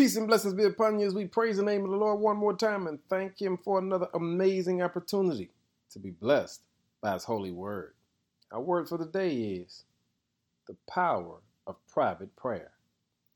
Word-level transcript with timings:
Peace 0.00 0.16
and 0.16 0.26
blessings 0.26 0.54
be 0.54 0.64
upon 0.64 0.98
you 0.98 1.06
as 1.06 1.12
we 1.12 1.26
praise 1.26 1.58
the 1.58 1.62
name 1.62 1.84
of 1.84 1.90
the 1.90 1.96
Lord 1.98 2.20
one 2.20 2.38
more 2.38 2.56
time 2.56 2.86
and 2.86 2.98
thank 3.10 3.38
Him 3.38 3.58
for 3.58 3.78
another 3.78 4.08
amazing 4.14 4.80
opportunity 4.80 5.50
to 5.90 5.98
be 5.98 6.10
blessed 6.10 6.62
by 7.02 7.12
His 7.12 7.24
holy 7.24 7.50
word. 7.50 7.92
Our 8.50 8.62
word 8.62 8.88
for 8.88 8.96
the 8.96 9.04
day 9.04 9.36
is 9.36 9.84
the 10.66 10.74
power 10.88 11.34
of 11.66 11.76
private 11.86 12.34
prayer. 12.34 12.70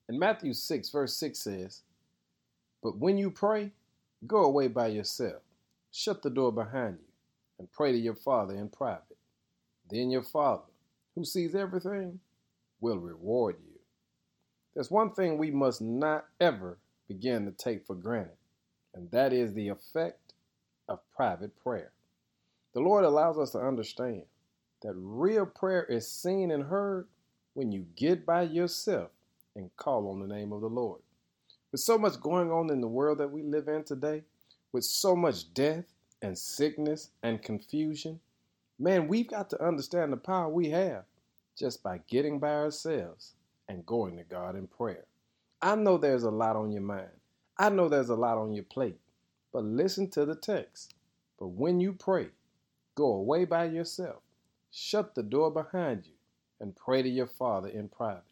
In 0.09 0.19
Matthew 0.19 0.55
6, 0.55 0.89
verse 0.89 1.15
6 1.19 1.39
says, 1.39 1.83
But 2.83 2.97
when 2.97 3.19
you 3.19 3.31
pray, 3.31 3.71
go 4.27 4.45
away 4.45 4.69
by 4.69 4.87
yourself, 4.87 5.43
shut 5.93 6.23
the 6.23 6.31
door 6.31 6.51
behind 6.51 6.97
you, 6.99 7.13
and 7.59 7.71
pray 7.73 7.93
to 7.93 7.99
your 7.99 8.15
Father 8.15 8.55
in 8.55 8.71
private. 8.71 9.19
Then 9.91 10.11
your 10.11 10.23
Father, 10.23 10.73
who 11.15 11.27
sees 11.27 11.55
everything, 11.55 12.21
will 12.81 12.97
reward 12.97 13.57
you. 13.63 13.74
There's 14.75 14.91
one 14.91 15.13
thing 15.13 15.39
we 15.39 15.53
must 15.53 15.81
not 15.81 16.27
ever 16.41 16.79
begin 17.07 17.45
to 17.47 17.53
take 17.53 17.87
for 17.87 17.95
granted, 17.95 18.37
and 18.93 19.09
that 19.13 19.33
is 19.33 19.55
the 19.55 19.69
effect 19.69 20.35
of 20.89 20.99
private 21.15 21.53
prayer. 21.63 21.93
The 22.73 22.81
Lord 22.81 23.05
allows 23.05 23.39
us 23.39 23.53
to 23.53 23.61
understand 23.61 24.25
that 24.83 24.95
real 24.97 25.47
prayer 25.47 25.85
is 25.85 26.11
seen 26.11 26.51
and 26.51 26.65
heard 26.65 27.07
when 27.55 27.71
you 27.71 27.87
get 27.95 28.27
by 28.27 28.43
yourself 28.43 29.11
and 29.55 29.75
call 29.77 30.09
on 30.11 30.19
the 30.19 30.35
name 30.35 30.53
of 30.53 30.61
the 30.61 30.69
Lord. 30.69 31.01
With 31.71 31.81
so 31.81 31.97
much 31.97 32.21
going 32.21 32.51
on 32.51 32.71
in 32.71 32.81
the 32.81 32.89
world 32.89 33.19
that 33.19 33.31
we 33.31 33.43
live 33.43 33.69
in 33.69 33.85
today, 33.85 34.25
with 34.73 34.85
so 34.85 35.15
much 35.15 35.55
death 35.55 35.85
and 36.21 36.37
sickness 36.37 37.11
and 37.23 37.41
confusion, 37.41 38.19
man, 38.81 39.07
we've 39.07 39.29
got 39.29 39.51
to 39.51 39.65
understand 39.65 40.13
the 40.13 40.17
power 40.17 40.49
we 40.49 40.71
have 40.71 41.05
just 41.57 41.81
by 41.81 42.01
getting 42.09 42.41
by 42.41 42.51
ourselves 42.51 43.35
and 43.69 43.87
going 43.87 44.17
to 44.17 44.25
God 44.25 44.57
in 44.57 44.67
prayer. 44.67 45.05
I 45.63 45.77
know 45.77 45.97
there's 45.97 46.25
a 46.25 46.31
lot 46.31 46.57
on 46.57 46.73
your 46.73 46.83
mind. 46.83 47.09
I 47.57 47.71
know 47.71 47.89
there's 47.89 48.11
a 48.11 48.15
lot 48.15 48.39
on 48.39 48.53
your 48.53 48.65
plate. 48.65 48.99
But 49.53 49.65
listen 49.65 50.11
to 50.11 50.25
the 50.25 50.35
text. 50.35 50.95
But 51.39 51.49
when 51.49 51.81
you 51.81 51.93
pray, 51.93 52.29
go 52.95 53.13
away 53.13 53.45
by 53.45 53.67
yourself, 53.67 54.23
shut 54.71 55.15
the 55.15 55.23
door 55.23 55.51
behind 55.51 56.07
you, 56.07 56.15
and 56.61 56.77
pray 56.77 57.03
to 57.03 57.09
your 57.09 57.27
Father 57.27 57.69
in 57.69 57.89
private. 57.89 58.23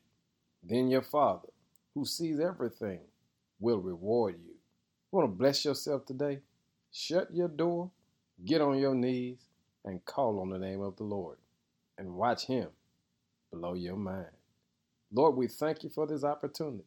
Then 0.62 0.90
your 0.90 1.02
Father, 1.02 1.48
who 1.94 2.04
sees 2.04 2.40
everything, 2.40 3.00
will 3.60 3.78
reward 3.78 4.36
you. 4.44 4.54
Want 5.12 5.26
to 5.26 5.32
bless 5.32 5.64
yourself 5.64 6.06
today? 6.06 6.40
Shut 6.90 7.34
your 7.34 7.48
door, 7.48 7.90
get 8.44 8.60
on 8.60 8.78
your 8.78 8.94
knees, 8.94 9.38
and 9.84 10.04
call 10.04 10.40
on 10.40 10.50
the 10.50 10.58
name 10.58 10.80
of 10.80 10.96
the 10.96 11.04
Lord, 11.04 11.38
and 11.98 12.14
watch 12.14 12.46
Him 12.46 12.68
blow 13.52 13.74
your 13.74 13.96
mind. 13.96 14.26
Lord, 15.12 15.36
we 15.36 15.48
thank 15.48 15.84
you 15.84 15.90
for 15.90 16.06
this 16.06 16.24
opportunity 16.24 16.84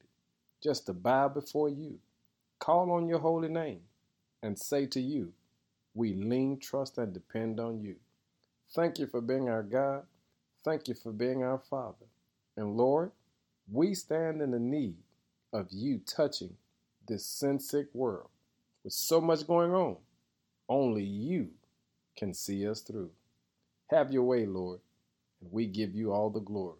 just 0.64 0.86
to 0.88 0.94
bow 0.94 1.30
before 1.30 1.70
you, 1.70 2.00
call 2.60 2.92
on 2.92 3.08
your 3.08 3.20
holy 3.20 3.50
name, 3.50 3.82
and 4.44 4.60
say 4.60 4.88
to 4.88 5.02
you, 5.02 5.34
we 5.96 6.14
lean, 6.16 6.60
trust, 6.60 6.98
and 6.98 7.14
depend 7.14 7.60
on 7.60 7.82
you. 7.82 7.96
Thank 8.76 9.00
you 9.00 9.08
for 9.08 9.22
being 9.22 9.50
our 9.50 9.64
God. 9.64 10.04
Thank 10.66 10.88
you 10.88 10.96
for 10.96 11.12
being 11.12 11.44
our 11.44 11.60
Father. 11.60 12.06
And 12.58 12.78
Lord, 12.78 13.12
we 13.72 13.96
stand 13.96 14.42
in 14.42 14.52
the 14.52 14.60
need 14.60 14.98
of 15.54 15.68
you 15.72 16.02
touching 16.06 16.56
this 17.08 17.26
sin 17.26 17.60
sick 17.60 17.88
world. 17.94 18.30
With 18.84 18.94
so 18.94 19.22
much 19.22 19.48
going 19.48 19.74
on, 19.74 19.98
only 20.70 21.04
you 21.04 21.50
can 22.18 22.34
see 22.34 22.68
us 22.68 22.82
through. 22.82 23.12
Have 23.92 24.12
your 24.14 24.24
way, 24.24 24.46
Lord, 24.46 24.82
and 25.42 25.52
we 25.52 25.68
give 25.68 25.96
you 25.96 26.14
all 26.14 26.30
the 26.32 26.42
glory. 26.42 26.80